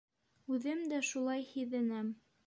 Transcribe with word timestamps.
Үҙем 0.53 0.79
дә 0.93 1.01
шулай 1.09 1.45
һиҙенәм... 1.49 2.09